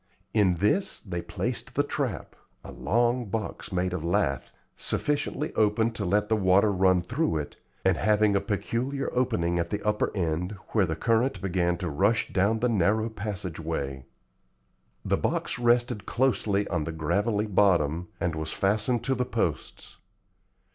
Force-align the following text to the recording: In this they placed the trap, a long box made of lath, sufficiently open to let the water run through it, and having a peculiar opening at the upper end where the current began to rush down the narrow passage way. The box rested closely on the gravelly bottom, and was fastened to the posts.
In 0.33 0.55
this 0.55 0.99
they 0.99 1.21
placed 1.21 1.75
the 1.75 1.83
trap, 1.83 2.35
a 2.63 2.71
long 2.71 3.25
box 3.25 3.71
made 3.71 3.93
of 3.93 4.03
lath, 4.03 4.51
sufficiently 4.75 5.53
open 5.53 5.91
to 5.91 6.03
let 6.05 6.27
the 6.27 6.35
water 6.35 6.71
run 6.71 7.01
through 7.01 7.37
it, 7.37 7.55
and 7.85 7.97
having 7.97 8.35
a 8.35 8.41
peculiar 8.41 9.11
opening 9.13 9.59
at 9.59 9.69
the 9.69 9.79
upper 9.87 10.09
end 10.17 10.53
where 10.69 10.87
the 10.87 10.95
current 10.95 11.39
began 11.39 11.77
to 11.77 11.87
rush 11.87 12.33
down 12.33 12.57
the 12.61 12.67
narrow 12.67 13.09
passage 13.09 13.59
way. 13.59 14.07
The 15.05 15.17
box 15.17 15.59
rested 15.59 16.07
closely 16.07 16.67
on 16.69 16.83
the 16.85 16.91
gravelly 16.91 17.45
bottom, 17.45 18.07
and 18.19 18.33
was 18.33 18.51
fastened 18.51 19.03
to 19.03 19.13
the 19.13 19.23
posts. 19.25 19.97